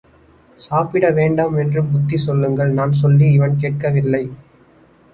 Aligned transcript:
சாப்பிட 0.59 1.11
வேண்டாமென்று 1.19 1.83
புத்தி 1.91 2.19
சொல்லுங்கள், 2.27 2.71
நான் 2.79 2.99
சொல்லி 3.03 3.29
இவன் 3.37 3.55
கேட்கவில்லை. 3.65 4.23